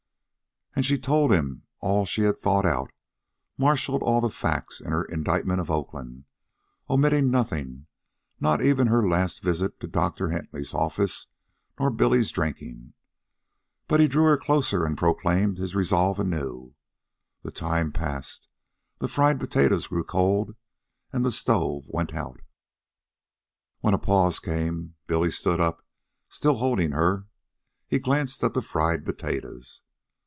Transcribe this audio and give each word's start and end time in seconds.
And 0.73 0.85
she 0.85 0.97
told 0.97 1.31
him 1.33 1.63
all 1.81 2.05
she 2.05 2.21
had 2.21 2.37
thought 2.39 2.65
out, 2.65 2.91
marshaled 3.57 4.01
all 4.01 4.21
the 4.21 4.29
facts 4.29 4.79
in 4.79 4.91
her 4.93 5.03
indictment 5.03 5.59
of 5.59 5.69
Oakland, 5.69 6.23
omitting 6.89 7.29
nothing, 7.29 7.87
not 8.39 8.61
even 8.61 8.87
her 8.87 9.05
last 9.07 9.43
visit 9.43 9.81
to 9.81 9.87
Doctor 9.87 10.29
Hentley's 10.29 10.73
office 10.73 11.27
nor 11.77 11.91
Billy's 11.91 12.31
drinking. 12.31 12.93
He 12.93 12.93
but 13.89 14.09
drew 14.09 14.23
her 14.23 14.37
closer 14.37 14.85
and 14.85 14.97
proclaimed 14.97 15.57
his 15.57 15.75
resolves 15.75 16.21
anew. 16.21 16.73
The 17.43 17.51
time 17.51 17.91
passed. 17.91 18.47
The 18.99 19.09
fried 19.09 19.41
potatoes 19.41 19.87
grew 19.87 20.05
cold, 20.05 20.55
and 21.11 21.23
the 21.25 21.31
stove 21.31 21.83
went 21.87 22.13
out. 22.15 22.39
When 23.81 23.93
a 23.93 23.99
pause 23.99 24.39
came, 24.39 24.95
Billy 25.05 25.31
stood 25.31 25.59
up, 25.59 25.85
still 26.29 26.55
holding 26.57 26.93
her. 26.93 27.27
He 27.87 27.99
glanced 27.99 28.41
at 28.43 28.53
the 28.53 28.61
fried 28.63 29.03
potatoes. 29.05 29.81